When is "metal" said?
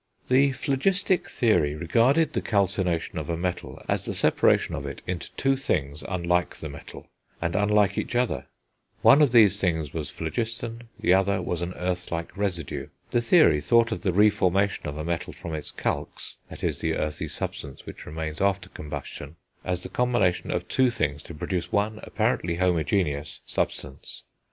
3.37-3.79, 6.69-7.05, 15.05-15.33